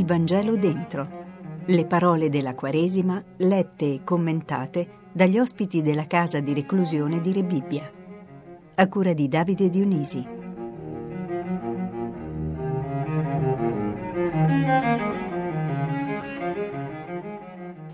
Vangelo 0.00 0.56
dentro. 0.56 1.06
Le 1.66 1.84
parole 1.84 2.30
della 2.30 2.54
Quaresima 2.54 3.22
lette 3.36 3.94
e 3.94 4.00
commentate 4.02 4.88
dagli 5.12 5.38
ospiti 5.38 5.82
della 5.82 6.06
casa 6.06 6.40
di 6.40 6.54
reclusione 6.54 7.20
di 7.20 7.32
Rebibbia. 7.32 7.92
A 8.74 8.88
cura 8.88 9.12
di 9.12 9.28
Davide 9.28 9.68
Dionisi. 9.68 10.26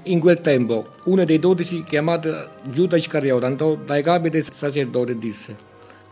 In 0.04 0.20
quel 0.20 0.40
tempo, 0.40 0.90
uno 1.04 1.24
dei 1.24 1.38
dodici, 1.40 1.82
chiamato 1.82 2.50
Giuda 2.70 2.96
Iscariota, 2.96 3.46
andò 3.46 3.74
dai 3.74 4.02
capi 4.02 4.30
dei 4.30 4.42
sacerdoti 4.42 5.10
e 5.10 5.18
disse: 5.18 5.56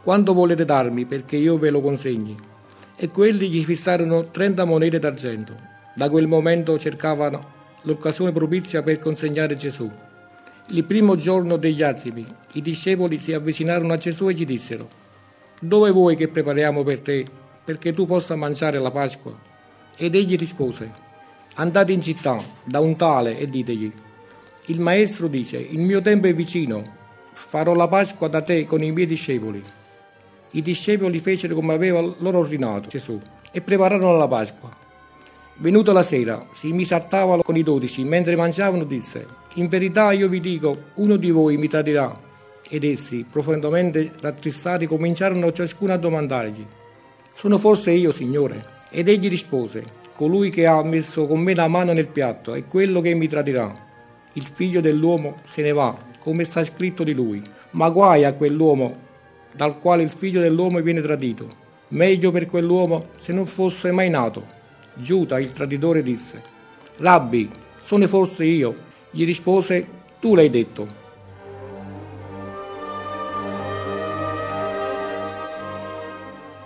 Quanto 0.03 0.34
volete 0.34 0.64
darmi 0.64 1.06
perché 1.06 1.37
io 1.37 1.56
ve 1.56 1.70
lo 1.70 1.80
consegni? 1.80 2.55
e 2.97 3.11
quelli 3.11 3.50
gli 3.50 3.62
fissarono 3.62 4.30
30 4.30 4.64
monete 4.64 4.98
d'argento. 4.98 5.75
Da 5.96 6.10
quel 6.10 6.27
momento 6.27 6.78
cercavano 6.78 7.55
l'occasione 7.84 8.30
propizia 8.30 8.82
per 8.82 8.98
consegnare 8.98 9.56
Gesù. 9.56 9.91
Il 10.69 10.84
primo 10.84 11.16
giorno 11.16 11.56
degli 11.56 11.82
azimi, 11.82 12.22
i 12.52 12.60
discepoli 12.60 13.19
si 13.19 13.32
avvicinarono 13.32 13.95
a 13.95 13.96
Gesù 13.96 14.28
e 14.28 14.34
gli 14.34 14.45
dissero, 14.45 14.91
dove 15.59 15.91
vuoi 15.92 16.14
che 16.14 16.28
prepariamo 16.28 16.82
per 16.82 17.00
te, 17.00 17.24
perché 17.64 17.95
tu 17.95 18.05
possa 18.05 18.36
mangiare 18.36 18.78
la 18.78 18.91
Pasqua? 18.91 19.34
Ed 19.96 20.14
egli 20.14 20.36
rispose, 20.36 20.92
andate 21.55 21.92
in 21.92 22.02
città 22.02 22.36
da 22.62 22.80
un 22.80 22.94
tale 22.97 23.38
e 23.38 23.48
ditegli, 23.48 23.91
il 24.66 24.80
maestro 24.83 25.28
dice, 25.28 25.56
il 25.56 25.78
mio 25.78 26.02
tempo 26.02 26.27
è 26.27 26.34
vicino, 26.34 26.84
farò 27.33 27.72
la 27.72 27.88
Pasqua 27.88 28.28
da 28.28 28.42
te 28.42 28.66
con 28.66 28.83
i 28.83 28.92
miei 28.92 29.06
discepoli. 29.06 29.64
I 30.50 30.60
discepoli 30.60 31.20
fecero 31.20 31.55
come 31.55 31.72
aveva 31.72 32.03
loro 32.03 32.36
ordinato 32.41 32.86
Gesù 32.86 33.19
e 33.50 33.62
prepararono 33.62 34.19
la 34.19 34.28
Pasqua. 34.28 34.84
Venuta 35.59 35.93
la 35.93 36.03
sera, 36.03 36.47
si 36.53 36.73
mise 36.73 36.95
a 36.95 37.01
tavola 37.01 37.43
con 37.43 37.57
i 37.57 37.62
dodici, 37.62 38.05
mentre 38.05 38.37
mangiavano 38.37 38.85
disse, 38.85 39.27
in 39.55 39.69
verità 39.69 40.12
io 40.12 40.29
vi 40.29 40.41
dico, 40.41 40.77
uno 40.95 41.17
di 41.17 41.31
voi 41.31 41.57
mi 41.57 41.67
tradirà. 41.67 42.15
Ed 42.69 42.85
essi, 42.85 43.25
profondamente 43.31 44.12
rattristati, 44.21 44.87
cominciarono 44.87 45.53
ciascuno 45.53 45.93
a 45.93 45.97
domandargli, 45.97 46.67
sono 47.39 47.59
forse 47.59 47.91
io, 47.91 48.12
Signore? 48.12 48.65
Ed 48.91 49.09
egli 49.09 49.29
rispose, 49.29 49.84
colui 50.15 50.49
che 50.49 50.67
ha 50.67 50.83
messo 50.83 51.27
con 51.27 51.41
me 51.41 51.55
la 51.55 51.69
mano 51.69 51.93
nel 51.93 52.09
piatto 52.09 52.55
è 52.55 52.67
quello 52.67 53.03
che 53.03 53.12
mi 53.12 53.29
tradirà. 53.29 53.71
Il 54.33 54.49
figlio 54.55 54.81
dell'uomo 54.81 55.43
se 55.45 55.61
ne 55.61 55.73
va, 55.73 55.95
come 56.19 56.45
sta 56.45 56.65
scritto 56.65 57.05
di 57.05 57.12
lui. 57.12 57.43
Ma 57.73 57.91
guai 57.91 58.25
a 58.25 58.33
quell'uomo 58.33 58.97
dal 59.53 59.79
quale 59.79 60.03
il 60.03 60.09
figlio 60.09 60.41
dell'uomo 60.41 60.81
viene 60.81 61.03
tradito. 61.03 61.65
Meglio 61.89 62.31
per 62.31 62.47
quell'uomo 62.47 63.09
se 63.17 63.34
non 63.34 63.45
fosse 63.45 63.93
mai 63.93 64.09
nato. 64.09 64.43
Giuda, 64.97 65.39
il 65.39 65.52
traditore, 65.52 66.02
disse, 66.02 66.42
Rabbi, 66.97 67.48
sono 67.80 68.06
forse 68.08 68.44
io? 68.44 68.75
Gli 69.11 69.25
rispose, 69.25 69.86
tu 70.19 70.34
l'hai 70.34 70.50
detto. 70.50 71.05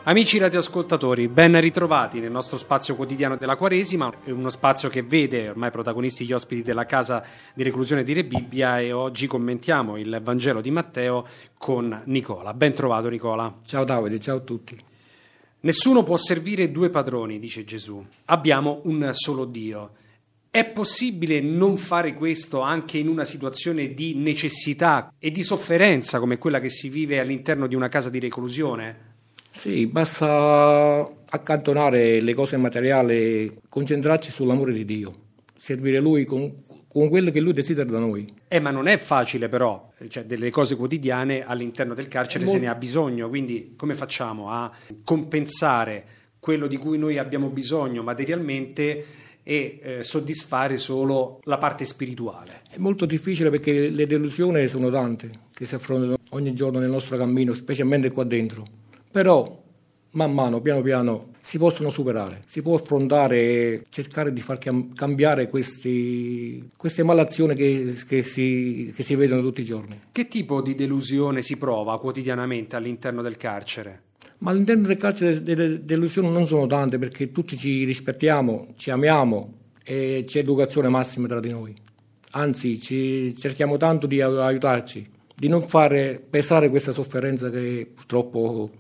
Amici 0.04 0.38
radioascoltatori, 0.38 1.28
ben 1.28 1.60
ritrovati 1.60 2.20
nel 2.20 2.30
nostro 2.30 2.56
spazio 2.56 2.96
quotidiano 2.96 3.36
della 3.36 3.54
Quaresima, 3.54 4.10
uno 4.24 4.48
spazio 4.48 4.88
che 4.88 5.02
vede 5.02 5.50
ormai 5.50 5.70
protagonisti 5.70 6.24
gli 6.24 6.32
ospiti 6.32 6.62
della 6.62 6.86
casa 6.86 7.22
di 7.54 7.62
reclusione 7.62 8.02
di 8.02 8.14
Re 8.14 8.24
Bibbia 8.24 8.80
e 8.80 8.92
oggi 8.92 9.26
commentiamo 9.26 9.98
il 9.98 10.20
Vangelo 10.22 10.60
di 10.62 10.70
Matteo 10.70 11.26
con 11.58 12.02
Nicola. 12.06 12.54
Ben 12.54 12.72
trovato 12.72 13.08
Nicola. 13.08 13.58
Ciao 13.64 13.84
Davide, 13.84 14.18
ciao 14.18 14.38
a 14.38 14.40
tutti. 14.40 14.89
Nessuno 15.62 16.02
può 16.02 16.16
servire 16.16 16.70
due 16.70 16.88
padroni, 16.88 17.38
dice 17.38 17.64
Gesù. 17.64 18.02
Abbiamo 18.26 18.80
un 18.84 19.10
solo 19.12 19.44
Dio. 19.44 19.92
È 20.50 20.64
possibile 20.64 21.40
non 21.40 21.76
fare 21.76 22.14
questo 22.14 22.60
anche 22.60 22.98
in 22.98 23.08
una 23.08 23.24
situazione 23.24 23.94
di 23.94 24.14
necessità 24.14 25.12
e 25.18 25.30
di 25.30 25.42
sofferenza 25.42 26.18
come 26.18 26.38
quella 26.38 26.60
che 26.60 26.70
si 26.70 26.88
vive 26.88 27.20
all'interno 27.20 27.66
di 27.66 27.74
una 27.74 27.88
casa 27.88 28.10
di 28.10 28.18
reclusione? 28.18 29.08
Sì, 29.50 29.86
basta 29.86 31.08
accantonare 31.28 32.20
le 32.20 32.34
cose 32.34 32.56
materiali, 32.56 33.60
concentrarci 33.68 34.30
sull'amore 34.30 34.72
di 34.72 34.84
Dio, 34.84 35.14
servire 35.54 36.00
Lui 36.00 36.24
con, 36.24 36.52
con 36.92 37.08
quello 37.08 37.30
che 37.30 37.40
Lui 37.40 37.52
desidera 37.52 37.88
da 37.88 37.98
noi. 37.98 38.32
Eh, 38.48 38.58
ma 38.58 38.70
non 38.70 38.88
è 38.88 38.98
facile 38.98 39.48
però, 39.48 39.92
cioè 40.08 40.24
delle 40.24 40.50
cose 40.50 40.74
quotidiane 40.74 41.44
all'interno 41.44 41.94
del 41.94 42.08
carcere 42.08 42.44
molto... 42.44 42.58
se 42.58 42.64
ne 42.64 42.70
ha 42.70 42.74
bisogno, 42.74 43.28
quindi 43.28 43.74
come 43.76 43.94
facciamo 43.94 44.50
a 44.50 44.70
compensare 45.04 46.04
quello 46.40 46.66
di 46.66 46.76
cui 46.76 46.98
noi 46.98 47.18
abbiamo 47.18 47.48
bisogno 47.48 48.02
materialmente 48.02 49.04
e 49.42 49.78
eh, 49.82 50.02
soddisfare 50.02 50.78
solo 50.78 51.40
la 51.44 51.58
parte 51.58 51.84
spirituale. 51.84 52.62
È 52.68 52.78
molto 52.78 53.06
difficile 53.06 53.50
perché 53.50 53.88
le 53.88 54.06
delusioni 54.06 54.66
sono 54.66 54.90
tante 54.90 55.30
che 55.54 55.66
si 55.66 55.74
affrontano 55.74 56.16
ogni 56.30 56.52
giorno 56.54 56.80
nel 56.80 56.90
nostro 56.90 57.16
cammino, 57.16 57.54
specialmente 57.54 58.10
qua 58.10 58.24
dentro. 58.24 58.64
Però 59.10 59.62
man 60.12 60.32
mano, 60.32 60.60
piano 60.60 60.82
piano, 60.82 61.28
si 61.40 61.58
possono 61.58 61.90
superare, 61.90 62.42
si 62.46 62.62
può 62.62 62.76
affrontare 62.76 63.36
e 63.36 63.82
cercare 63.88 64.32
di 64.32 64.40
far 64.40 64.58
cambiare 64.58 65.48
questi, 65.48 66.70
queste 66.76 67.02
malazioni 67.02 67.54
che, 67.54 67.96
che, 68.06 68.22
si, 68.22 68.92
che 68.94 69.02
si 69.02 69.14
vedono 69.14 69.40
tutti 69.40 69.60
i 69.60 69.64
giorni. 69.64 69.98
Che 70.12 70.28
tipo 70.28 70.60
di 70.62 70.74
delusione 70.74 71.42
si 71.42 71.56
prova 71.56 71.98
quotidianamente 71.98 72.76
all'interno 72.76 73.22
del 73.22 73.36
carcere? 73.36 74.02
Ma 74.38 74.50
all'interno 74.50 74.86
del 74.86 74.96
carcere 74.96 75.40
le 75.42 75.84
delusioni 75.84 76.30
non 76.30 76.46
sono 76.46 76.66
tante 76.66 76.98
perché 76.98 77.30
tutti 77.30 77.56
ci 77.56 77.84
rispettiamo, 77.84 78.68
ci 78.76 78.90
amiamo 78.90 79.54
e 79.84 80.24
c'è 80.26 80.38
educazione 80.38 80.88
massima 80.88 81.26
tra 81.26 81.40
di 81.40 81.50
noi. 81.50 81.74
Anzi, 82.32 82.80
cerchiamo 82.80 83.76
tanto 83.76 84.06
di 84.06 84.20
aiutarci, 84.20 85.02
di 85.34 85.48
non 85.48 85.66
fare 85.66 86.22
pesare 86.30 86.70
questa 86.70 86.92
sofferenza 86.92 87.50
che 87.50 87.90
purtroppo 87.92 88.70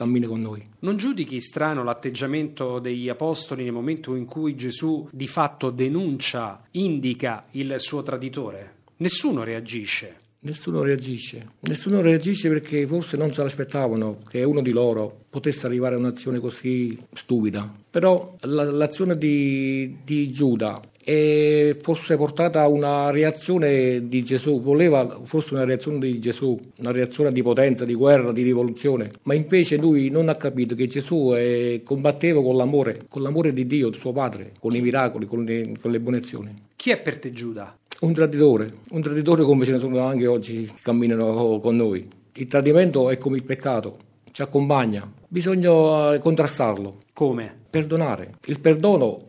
cammina 0.00 0.26
con 0.26 0.40
noi. 0.40 0.62
Non 0.78 0.96
giudichi 0.96 1.42
strano 1.42 1.84
l'atteggiamento 1.84 2.78
degli 2.78 3.10
apostoli 3.10 3.64
nel 3.64 3.72
momento 3.72 4.14
in 4.14 4.24
cui 4.24 4.56
Gesù 4.56 5.06
di 5.12 5.26
fatto 5.26 5.68
denuncia, 5.68 6.62
indica 6.72 7.44
il 7.50 7.74
suo 7.76 8.02
traditore? 8.02 8.76
Nessuno 8.96 9.44
reagisce. 9.44 10.16
Nessuno 10.42 10.82
reagisce, 10.82 11.48
nessuno 11.60 12.00
reagisce 12.00 12.48
perché 12.48 12.86
forse 12.86 13.18
non 13.18 13.30
se 13.30 13.42
l'aspettavano 13.42 14.20
che 14.26 14.42
uno 14.42 14.62
di 14.62 14.70
loro 14.70 15.24
potesse 15.28 15.66
arrivare 15.66 15.96
a 15.96 15.98
un'azione 15.98 16.40
così 16.40 16.98
stupida. 17.12 17.70
Però 17.90 18.36
l'azione 18.40 19.18
di, 19.18 19.98
di 20.02 20.30
Giuda 20.30 20.80
e 21.10 21.76
fosse 21.82 22.16
portata 22.16 22.68
una 22.68 23.10
reazione 23.10 24.06
di 24.06 24.22
Gesù, 24.22 24.62
voleva 24.62 25.18
fosse 25.24 25.54
una 25.54 25.64
reazione 25.64 25.98
di 25.98 26.20
Gesù, 26.20 26.56
una 26.76 26.92
reazione 26.92 27.32
di 27.32 27.42
potenza, 27.42 27.84
di 27.84 27.94
guerra, 27.94 28.30
di 28.30 28.44
rivoluzione, 28.44 29.10
ma 29.24 29.34
invece 29.34 29.76
lui 29.76 30.08
non 30.08 30.28
ha 30.28 30.36
capito 30.36 30.76
che 30.76 30.86
Gesù 30.86 31.32
è, 31.34 31.80
combatteva 31.82 32.40
con 32.40 32.56
l'amore, 32.56 33.06
con 33.08 33.22
l'amore 33.22 33.52
di 33.52 33.66
Dio, 33.66 33.88
il 33.88 33.96
suo 33.96 34.12
Padre, 34.12 34.52
con 34.60 34.72
i 34.72 34.80
miracoli, 34.80 35.26
con 35.26 35.42
le, 35.42 35.72
con 35.80 35.90
le 35.90 35.98
buone 35.98 36.18
azioni. 36.18 36.54
Chi 36.76 36.90
è 36.90 37.00
per 37.00 37.18
te 37.18 37.32
Giuda? 37.32 37.76
Un 38.02 38.14
traditore, 38.14 38.70
un 38.90 39.02
traditore 39.02 39.42
come 39.42 39.64
ce 39.64 39.72
ne 39.72 39.78
sono 39.80 39.98
anche 40.04 40.28
oggi 40.28 40.66
che 40.66 40.80
camminano 40.80 41.58
con 41.58 41.74
noi. 41.74 42.08
Il 42.34 42.46
tradimento 42.46 43.10
è 43.10 43.18
come 43.18 43.34
il 43.36 43.42
peccato, 43.42 43.94
ci 44.30 44.42
accompagna, 44.42 45.10
bisogna 45.26 46.16
contrastarlo. 46.20 46.98
Come? 47.12 47.52
Perdonare. 47.68 48.34
Il 48.46 48.60
perdono 48.60 49.22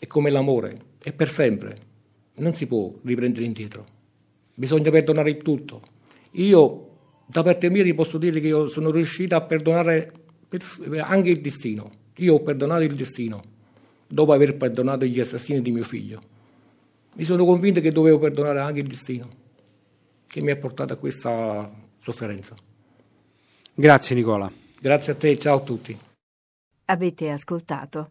è 0.00 0.08
come 0.08 0.30
l'amore, 0.30 0.86
è 0.98 1.12
per 1.12 1.30
sempre, 1.30 1.76
non 2.36 2.54
si 2.54 2.66
può 2.66 2.92
riprendere 3.02 3.44
indietro, 3.44 3.84
bisogna 4.54 4.90
perdonare 4.90 5.30
il 5.30 5.38
tutto. 5.38 5.80
Io 6.32 6.86
da 7.26 7.42
parte 7.42 7.70
mia 7.70 7.82
ti 7.82 7.94
posso 7.94 8.18
dire 8.18 8.40
che 8.40 8.48
io 8.48 8.68
sono 8.68 8.90
riuscito 8.90 9.36
a 9.36 9.42
perdonare 9.42 10.12
anche 11.00 11.30
il 11.30 11.40
destino, 11.40 11.90
io 12.16 12.34
ho 12.34 12.42
perdonato 12.42 12.82
il 12.82 12.94
destino 12.94 13.42
dopo 14.06 14.32
aver 14.32 14.56
perdonato 14.56 15.04
gli 15.04 15.20
assassini 15.20 15.60
di 15.60 15.70
mio 15.70 15.84
figlio. 15.84 16.20
Mi 17.14 17.24
sono 17.24 17.44
convinto 17.44 17.80
che 17.80 17.92
dovevo 17.92 18.18
perdonare 18.18 18.60
anche 18.60 18.80
il 18.80 18.86
destino 18.86 19.28
che 20.26 20.40
mi 20.40 20.50
ha 20.50 20.56
portato 20.56 20.92
a 20.92 20.96
questa 20.96 21.70
sofferenza. 21.96 22.54
Grazie 23.74 24.14
Nicola. 24.14 24.50
Grazie 24.80 25.12
a 25.12 25.14
te, 25.16 25.38
ciao 25.38 25.58
a 25.58 25.60
tutti. 25.60 25.98
Avete 26.86 27.30
ascoltato 27.30 28.10